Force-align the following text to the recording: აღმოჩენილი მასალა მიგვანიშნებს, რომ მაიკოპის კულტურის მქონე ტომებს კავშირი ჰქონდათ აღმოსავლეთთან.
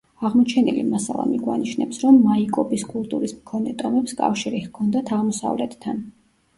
აღმოჩენილი 0.27 0.85
მასალა 0.93 1.25
მიგვანიშნებს, 1.33 2.01
რომ 2.07 2.19
მაიკოპის 2.31 2.87
კულტურის 2.97 3.37
მქონე 3.39 3.77
ტომებს 3.85 4.21
კავშირი 4.27 4.67
ჰქონდათ 4.67 5.17
აღმოსავლეთთან. 5.23 6.07